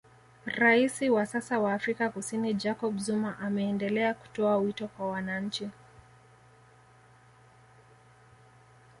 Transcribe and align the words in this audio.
Raisi 0.45 1.09
wa 1.09 1.25
sasa 1.25 1.59
wa 1.59 1.73
Afrika 1.73 2.09
Kusini 2.09 2.53
Jacob 2.53 2.97
Zuma 2.97 3.39
ameendelea 3.39 4.13
kutoa 4.13 4.57
wito 4.57 4.87
kwa 4.87 5.11
wananchi 5.11 5.69